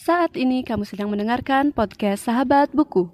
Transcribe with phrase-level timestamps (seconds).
[0.00, 3.12] Saat ini kamu sedang mendengarkan podcast Sahabat Buku.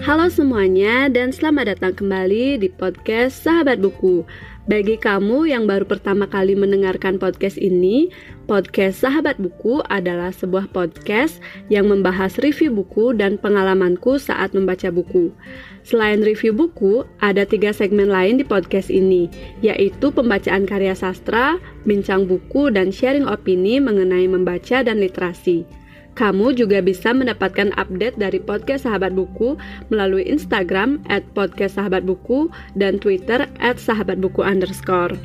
[0.00, 4.24] Halo semuanya dan selamat datang kembali di podcast Sahabat Buku.
[4.62, 8.14] Bagi kamu yang baru pertama kali mendengarkan podcast ini,
[8.46, 15.34] podcast Sahabat Buku adalah sebuah podcast yang membahas review buku dan pengalamanku saat membaca buku.
[15.82, 19.26] Selain review buku, ada tiga segmen lain di podcast ini,
[19.66, 25.66] yaitu pembacaan karya sastra, bincang buku, dan sharing opini mengenai membaca dan literasi.
[26.12, 29.56] Kamu juga bisa mendapatkan update dari podcast Sahabat Buku
[29.88, 35.16] melalui Instagram at podcast Sahabat Buku dan Twitter at Sahabat Buku underscore.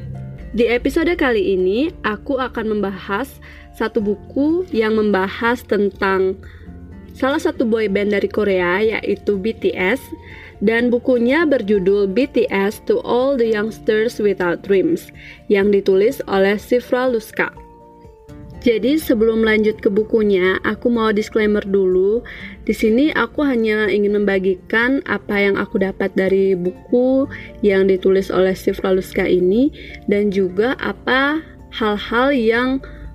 [0.55, 3.27] Di episode kali ini, aku akan membahas
[3.75, 6.39] satu buku yang membahas tentang
[7.13, 9.99] salah satu boy band dari Korea yaitu BTS
[10.63, 15.13] dan bukunya berjudul BTS to All the Youngsters Without Dreams
[15.51, 17.66] yang ditulis oleh Sifra Luska.
[18.67, 22.19] Jadi sebelum lanjut ke bukunya, aku mau disclaimer dulu.
[22.67, 27.31] Di sini aku hanya ingin membagikan apa yang aku dapat dari buku
[27.63, 29.71] yang ditulis oleh Steve Raluska ini
[30.11, 31.39] dan juga apa
[31.79, 32.69] hal-hal yang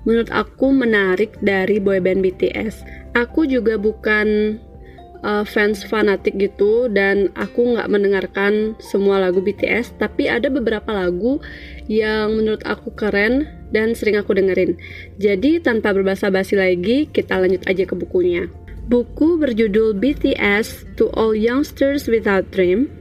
[0.09, 2.81] menurut aku menarik dari boyband BTS.
[3.13, 4.57] Aku juga bukan
[5.23, 11.39] uh, fans fanatik gitu dan aku nggak mendengarkan semua lagu BTS tapi ada beberapa lagu
[11.87, 14.77] yang menurut aku keren dan sering aku dengerin.
[15.17, 18.45] Jadi tanpa berbasa-basi lagi, kita lanjut aja ke bukunya.
[18.85, 22.91] Buku berjudul BTS To All Youngsters Without Dream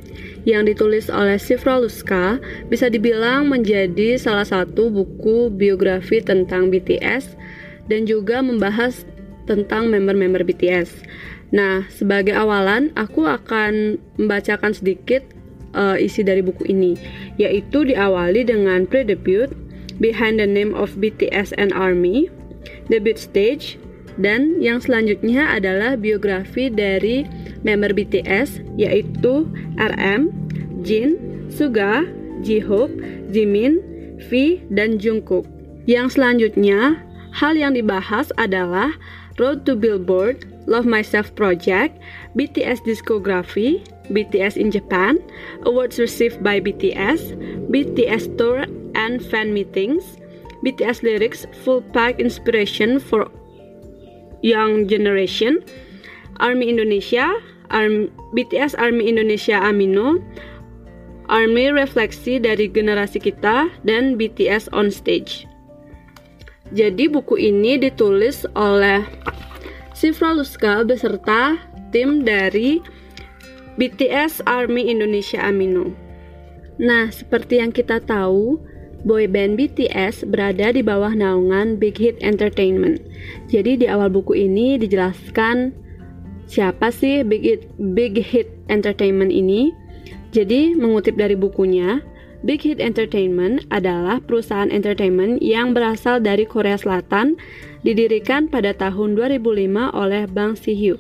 [0.47, 7.35] yang ditulis oleh Sifra Luska bisa dibilang menjadi salah satu buku biografi tentang BTS
[7.87, 9.07] dan juga membahas
[9.47, 10.91] tentang member-member BTS.
[11.53, 15.21] Nah, sebagai awalan aku akan membacakan sedikit
[15.77, 16.97] uh, isi dari buku ini,
[17.37, 19.53] yaitu diawali dengan pre-debut
[20.01, 22.33] Behind the Name of BTS and Army,
[22.89, 23.77] Debut Stage,
[24.21, 27.25] dan yang selanjutnya adalah biografi dari
[27.65, 29.49] member BTS yaitu
[29.81, 30.33] RM,
[30.85, 31.17] Jin,
[31.49, 32.05] Suga,
[32.45, 32.93] J-Hope,
[33.33, 33.81] Jimin,
[34.29, 35.49] V, dan Jungkook.
[35.89, 37.01] Yang selanjutnya,
[37.33, 38.93] hal yang dibahas adalah
[39.41, 41.99] Road to Billboard, Love Myself Project,
[42.37, 45.19] BTS Discography, BTS in Japan,
[45.67, 47.35] awards received by BTS,
[47.71, 50.19] BTS Tour and fan meetings,
[50.63, 53.27] BTS lyrics, full pack inspiration for
[54.43, 55.63] young generation,
[56.39, 57.31] Army Indonesia,
[57.71, 60.23] Arm, BTS Army Indonesia Amino,
[61.33, 65.49] Army refleksi dari generasi kita, dan BTS on stage.
[66.73, 69.05] Jadi buku ini ditulis oleh
[70.03, 71.63] Sifra Luska beserta
[71.95, 72.83] tim dari
[73.79, 75.95] BTS Army Indonesia Amino.
[76.83, 78.59] Nah, seperti yang kita tahu,
[79.07, 82.99] boyband BTS berada di bawah naungan Big Hit Entertainment.
[83.47, 85.71] Jadi di awal buku ini dijelaskan
[86.51, 89.71] siapa sih Big Hit, Big Hit Entertainment ini.
[90.35, 92.03] Jadi mengutip dari bukunya,
[92.43, 97.39] Big Hit Entertainment adalah perusahaan entertainment yang berasal dari Korea Selatan,
[97.87, 100.99] didirikan pada tahun 2005 oleh Bang Si-hyuk.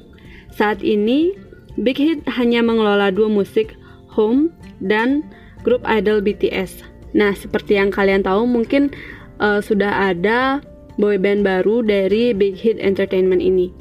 [0.54, 1.34] Saat ini,
[1.74, 3.74] Big Hit hanya mengelola dua musik,
[4.14, 5.26] Home dan
[5.66, 6.84] grup idol BTS.
[7.16, 8.92] Nah, seperti yang kalian tahu mungkin
[9.40, 10.60] uh, sudah ada
[11.00, 13.72] boyband baru dari Big Hit Entertainment ini.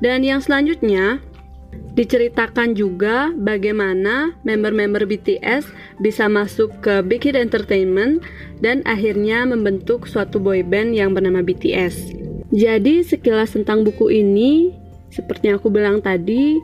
[0.00, 1.20] Dan yang selanjutnya
[1.96, 5.68] diceritakan juga bagaimana member-member BTS
[5.98, 8.20] bisa masuk ke Big Hit Entertainment
[8.60, 12.12] dan akhirnya membentuk suatu boyband yang bernama BTS.
[12.52, 14.72] Jadi sekilas tentang buku ini,
[15.10, 16.56] seperti yang aku bilang tadi,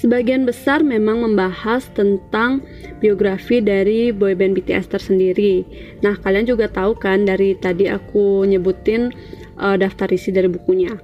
[0.00, 2.64] Sebagian besar memang membahas tentang
[3.04, 5.60] biografi dari boyband BTS tersendiri.
[6.00, 9.12] Nah, kalian juga tahu kan dari tadi aku nyebutin
[9.60, 10.96] uh, daftar isi dari bukunya.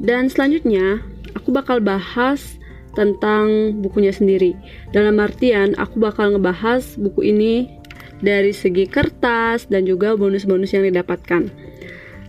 [0.00, 1.04] Dan selanjutnya,
[1.36, 2.56] aku bakal bahas
[2.94, 4.54] tentang bukunya sendiri.
[4.90, 7.68] Dalam artian, aku bakal ngebahas buku ini
[8.22, 11.50] dari segi kertas dan juga bonus-bonus yang didapatkan.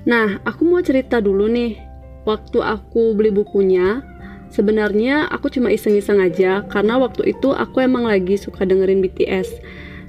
[0.05, 1.79] Nah, aku mau cerita dulu nih.
[2.25, 4.01] Waktu aku beli bukunya,
[4.55, 9.51] Sebenarnya aku cuma iseng-iseng aja karena waktu itu aku emang lagi suka dengerin BTS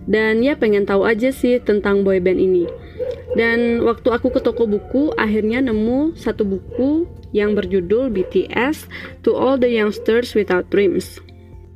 [0.06, 2.70] dan ya pengen tahu aja sih tentang boyband ini.
[3.34, 8.88] Dan waktu aku ke toko buku akhirnya nemu satu buku yang berjudul BTS
[9.28, 11.20] To All the Youngsters Without Dreams.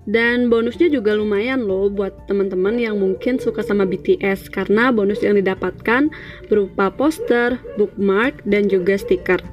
[0.09, 5.37] Dan bonusnya juga lumayan loh buat teman-teman yang mungkin suka sama BTS karena bonus yang
[5.37, 6.09] didapatkan
[6.49, 9.45] berupa poster, bookmark, dan juga stiker.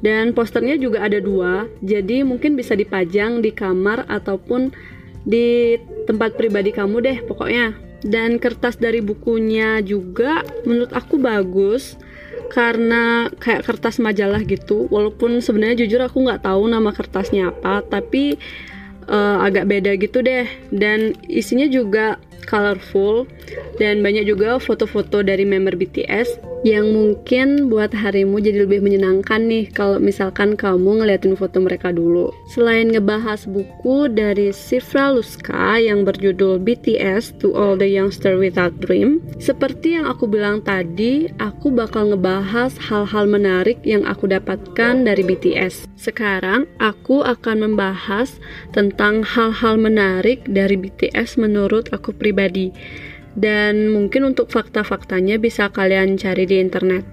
[0.00, 4.72] Dan posternya juga ada dua, jadi mungkin bisa dipajang di kamar ataupun
[5.28, 5.76] di
[6.08, 7.90] tempat pribadi kamu deh pokoknya.
[8.00, 12.00] dan kertas dari bukunya juga menurut aku bagus
[12.50, 14.90] karena kayak kertas majalah gitu.
[14.90, 18.36] Walaupun sebenarnya jujur aku nggak tahu nama kertasnya apa tapi
[19.06, 20.50] uh, agak beda gitu deh.
[20.74, 22.18] Dan isinya juga
[22.50, 23.30] colorful
[23.78, 29.72] dan banyak juga foto-foto dari member BTS yang mungkin buat harimu jadi lebih menyenangkan nih
[29.72, 32.28] kalau misalkan kamu ngeliatin foto mereka dulu.
[32.52, 39.24] Selain ngebahas buku dari Sifra Luska yang berjudul BTS to All the Youngster Without Dream,
[39.40, 45.88] seperti yang aku bilang tadi, aku bakal ngebahas hal-hal menarik yang aku dapatkan dari BTS.
[45.96, 48.36] Sekarang aku akan membahas
[48.76, 52.72] tentang hal-hal menarik dari BTS menurut aku pribadi
[53.38, 57.06] dan mungkin untuk fakta-faktanya bisa kalian cari di internet.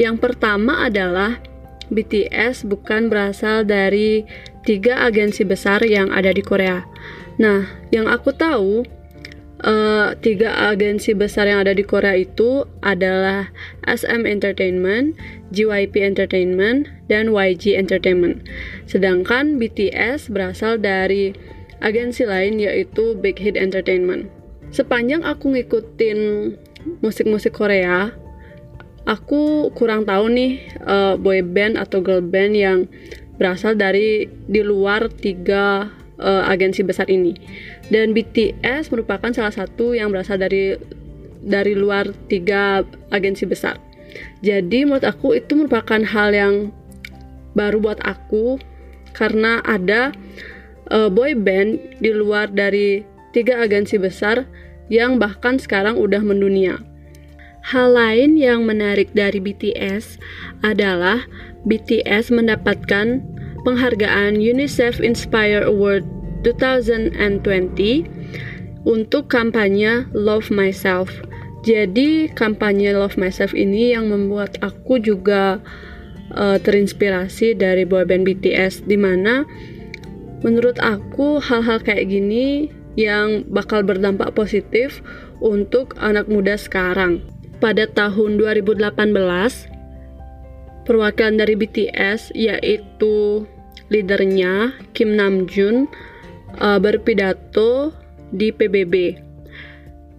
[0.00, 1.36] Yang pertama adalah
[1.90, 4.24] BTS bukan berasal dari
[4.62, 6.86] tiga agensi besar yang ada di Korea.
[7.42, 8.86] Nah, yang aku tahu
[9.66, 13.50] uh, tiga agensi besar yang ada di Korea itu adalah
[13.84, 15.18] SM Entertainment,
[15.50, 18.46] JYP Entertainment, dan YG Entertainment.
[18.86, 21.34] Sedangkan BTS berasal dari
[21.82, 24.39] agensi lain yaitu Big Hit Entertainment
[24.70, 26.18] sepanjang aku ngikutin
[27.04, 28.14] musik-musik Korea
[29.08, 32.78] aku kurang tahu nih uh, boy band atau girl band yang
[33.40, 35.88] berasal dari di luar tiga
[36.20, 37.32] uh, agensi besar ini.
[37.88, 40.76] Dan BTS merupakan salah satu yang berasal dari
[41.40, 43.80] dari luar tiga agensi besar.
[44.44, 46.54] Jadi menurut aku itu merupakan hal yang
[47.56, 48.60] baru buat aku
[49.16, 50.12] karena ada
[50.92, 54.46] uh, boy band di luar dari tiga agensi besar
[54.90, 56.82] yang bahkan sekarang udah mendunia.
[57.60, 60.16] Hal lain yang menarik dari BTS
[60.64, 61.28] adalah
[61.68, 63.20] BTS mendapatkan
[63.62, 66.02] penghargaan UNICEF Inspire Award
[66.42, 67.20] 2020
[68.88, 71.12] untuk kampanye Love Myself.
[71.60, 75.60] Jadi kampanye Love Myself ini yang membuat aku juga
[76.32, 79.44] uh, terinspirasi dari boyband BTS di mana
[80.40, 85.00] menurut aku hal-hal kayak gini yang bakal berdampak positif
[85.40, 87.24] untuk anak muda sekarang.
[87.60, 88.92] Pada tahun 2018,
[90.84, 93.44] perwakilan dari BTS yaitu
[93.88, 95.88] leadernya Kim Namjoon
[96.60, 97.96] uh, berpidato
[98.32, 99.16] di PBB.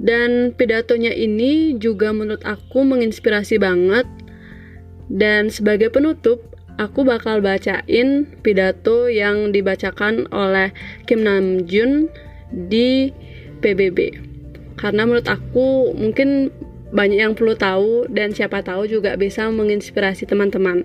[0.01, 4.09] Dan pidatonya ini juga menurut aku menginspirasi banget.
[5.11, 6.41] Dan sebagai penutup,
[6.81, 10.73] aku bakal bacain pidato yang dibacakan oleh
[11.05, 12.09] Kim Namjoon
[12.51, 13.11] di
[13.63, 14.31] PBB
[14.81, 16.49] karena menurut aku mungkin
[16.91, 20.83] banyak yang perlu tahu dan siapa tahu juga bisa menginspirasi teman-teman.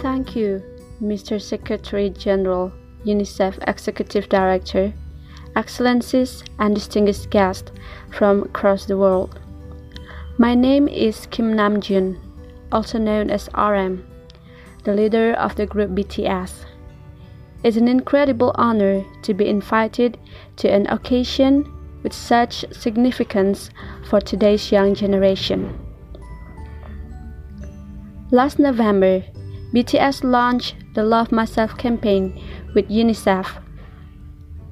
[0.00, 0.62] Thank you,
[1.02, 1.36] Mr.
[1.36, 2.72] Secretary General,
[3.04, 4.94] UNICEF Executive Director,
[5.58, 7.72] Excellencies, and distinguished guests
[8.14, 9.36] from across the world.
[10.38, 12.16] My name is Kim Namjoon,
[12.72, 14.06] also known as RM,
[14.84, 16.64] the leader of the group BTS.
[17.62, 20.18] It's an incredible honor to be invited
[20.56, 21.72] to an occasion
[22.02, 23.70] with such significance
[24.08, 25.78] for today's young generation.
[28.30, 29.22] Last November,
[29.74, 32.40] BTS launched the Love Myself campaign
[32.74, 33.62] with UNICEF,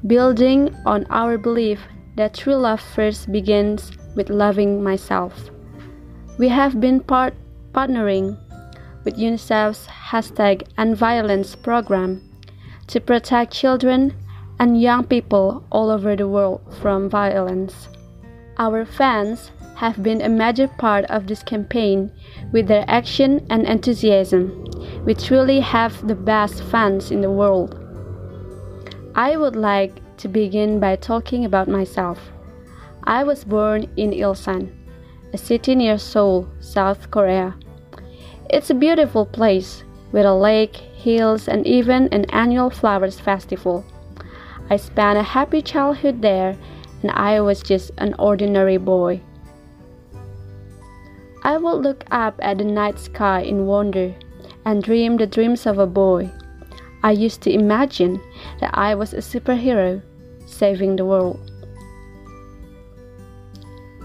[0.07, 1.81] building on our belief
[2.17, 5.51] that true love first begins with loving myself.
[6.39, 7.35] We have been part
[7.75, 8.39] partnering
[9.05, 12.23] with UNICEF's hashtag and Violence program
[12.87, 14.15] to protect children
[14.59, 17.89] and young people all over the world from violence.
[18.59, 22.13] Our fans have been a major part of this campaign
[22.53, 24.65] with their action and enthusiasm.
[25.05, 27.81] We truly have the best fans in the world.
[29.17, 32.21] I would like to begin by talking about myself.
[33.05, 34.73] I was born in Ilsan,
[35.33, 37.57] a city near Seoul, South Korea.
[38.51, 43.85] It's a beautiful place with a lake, hills, and even an annual flowers festival.
[44.69, 46.57] I spent a happy childhood there,
[47.03, 49.21] and I was just an ordinary boy.
[51.43, 54.15] I would look up at the night sky in wonder
[54.65, 56.31] and dream the dreams of a boy.
[57.03, 58.21] I used to imagine
[58.61, 60.01] that I was a superhero
[60.47, 61.51] saving the world.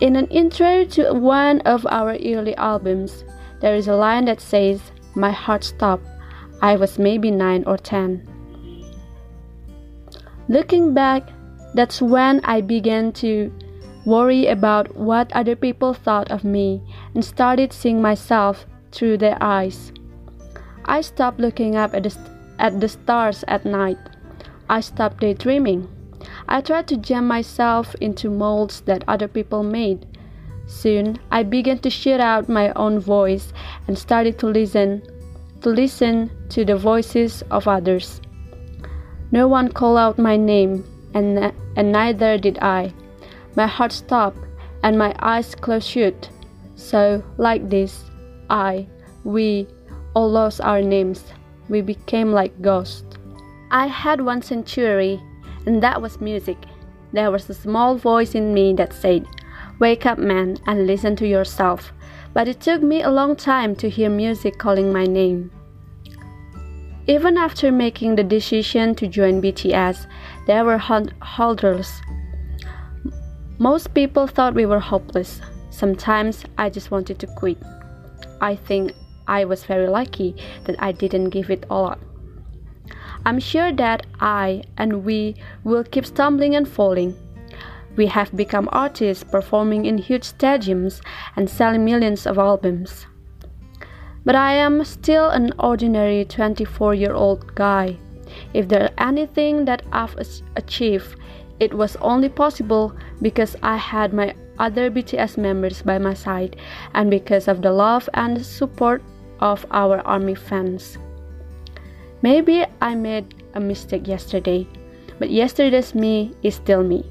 [0.01, 3.23] In an intro to one of our early albums,
[3.61, 6.05] there is a line that says, My heart stopped.
[6.61, 8.27] I was maybe 9 or 10.
[10.47, 11.29] Looking back,
[11.73, 13.53] that's when I began to
[14.05, 16.81] worry about what other people thought of me
[17.13, 19.91] and started seeing myself through their eyes.
[20.85, 22.17] I stopped looking up at the,
[22.57, 23.99] at the stars at night.
[24.69, 25.87] I stopped daydreaming.
[26.47, 30.05] I tried to jam myself into molds that other people made.
[30.69, 33.51] Soon I began to shut out my own voice
[33.87, 35.01] and started to listen
[35.61, 38.21] to listen to the voices of others.
[39.31, 40.85] No one called out my name
[41.15, 42.93] and and neither did I.
[43.55, 44.37] My heart stopped
[44.83, 46.29] and my eyes closed shut.
[46.75, 48.05] So like this,
[48.49, 48.87] I,
[49.23, 49.67] we
[50.13, 51.23] all lost our names.
[51.67, 53.17] We became like ghosts.
[53.71, 55.21] I had one century,
[55.65, 56.57] and that was music.
[57.11, 59.27] There was a small voice in me that said,
[59.79, 61.93] Wake up, man, and listen to yourself.
[62.33, 65.51] But it took me a long time to hear music calling my name.
[67.07, 70.05] Even after making the decision to join BTS,
[70.45, 72.01] there were hurdles.
[73.57, 75.41] Most people thought we were hopeless.
[75.69, 77.57] Sometimes I just wanted to quit.
[78.41, 78.93] I think
[79.27, 81.99] I was very lucky that I didn't give it all up.
[83.25, 87.15] I'm sure that I and we will keep stumbling and falling.
[87.95, 91.01] We have become artists performing in huge stadiums
[91.35, 93.07] and selling millions of albums.
[94.25, 97.97] But I am still an ordinary 24 year old guy.
[98.53, 100.15] If there's anything that I've
[100.55, 101.15] achieved,
[101.59, 106.57] it was only possible because I had my other BTS members by my side
[106.93, 109.01] and because of the love and support
[109.39, 110.97] of our army fans.
[112.21, 114.67] Maybe I made a mistake yesterday,
[115.17, 117.09] but yesterday's me is still me.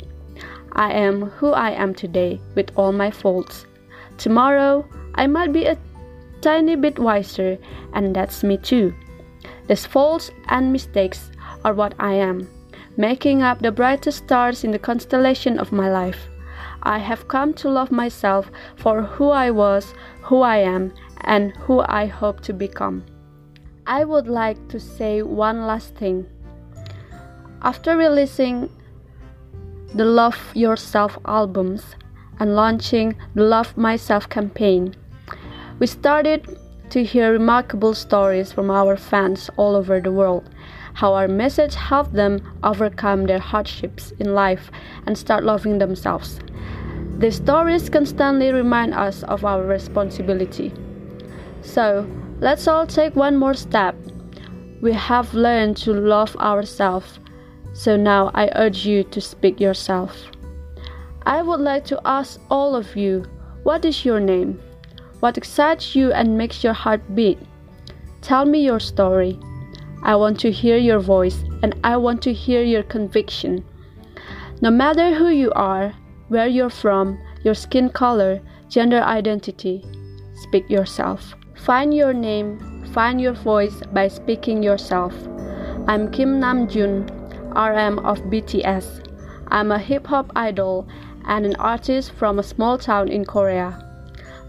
[0.72, 3.66] I am who I am today with all my faults.
[4.16, 5.78] Tomorrow, I might be a
[6.40, 7.58] tiny bit wiser,
[7.92, 8.94] and that's me too.
[9.66, 11.30] These faults and mistakes
[11.64, 12.48] are what I am,
[12.96, 16.28] making up the brightest stars in the constellation of my life.
[16.82, 21.80] I have come to love myself for who I was, who I am, and who
[21.80, 23.04] I hope to become.
[23.87, 26.26] I would like to say one last thing.
[27.62, 28.70] After releasing
[29.95, 31.97] the Love Yourself albums
[32.38, 34.95] and launching the Love Myself campaign,
[35.78, 36.59] we started
[36.90, 40.49] to hear remarkable stories from our fans all over the world,
[40.95, 44.71] how our message helped them overcome their hardships in life
[45.07, 46.38] and start loving themselves.
[47.18, 50.73] These stories constantly remind us of our responsibility.
[51.62, 52.07] So,
[52.40, 53.97] let's all take one more step.
[54.80, 57.18] We have learned to love ourselves,
[57.78, 60.12] so now I urge you to speak yourself.
[61.25, 63.25] I would like to ask all of you
[63.62, 64.61] what is your name?
[65.20, 67.38] What excites you and makes your heart beat?
[68.20, 69.38] Tell me your story.
[70.02, 73.64] I want to hear your voice and I want to hear your conviction.
[74.61, 75.94] No matter who you are,
[76.26, 79.85] where you're from, your skin color, gender identity,
[80.35, 81.32] speak yourself.
[81.54, 85.14] Find your name, find your voice by speaking yourself.
[85.87, 87.17] I'm Kim Namjoon,
[87.50, 89.04] RM of BTS.
[89.48, 90.88] I'm a hip hop idol
[91.26, 93.84] and an artist from a small town in Korea.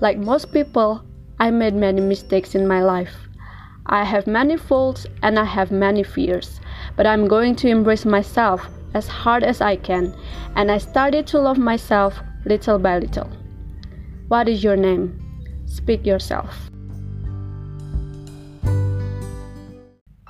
[0.02, 1.04] Like most people,
[1.40, 3.16] I made many mistakes in my life.
[3.86, 6.60] I have many faults and I have many fears,
[6.96, 10.16] but I'm going to embrace myself as hard as I can,
[10.56, 13.30] and I started to love myself little by little.
[14.28, 15.20] What is your name?
[15.66, 16.70] Speak yourself.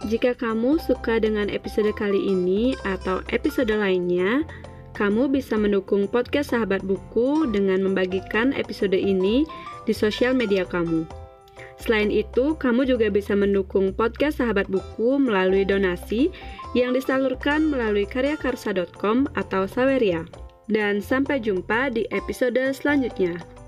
[0.07, 4.47] Jika kamu suka dengan episode kali ini atau episode lainnya,
[4.95, 9.43] kamu bisa mendukung podcast Sahabat Buku dengan membagikan episode ini
[9.83, 11.03] di sosial media kamu.
[11.79, 16.31] Selain itu, kamu juga bisa mendukung podcast Sahabat Buku melalui donasi
[16.71, 20.23] yang disalurkan melalui karyakarsa.com atau Saweria.
[20.71, 23.58] Dan sampai jumpa di episode selanjutnya.